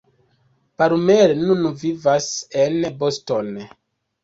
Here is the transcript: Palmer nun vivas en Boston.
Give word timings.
Palmer 0.81 1.33
nun 1.43 1.69
vivas 1.83 2.27
en 2.65 2.75
Boston. 3.05 3.57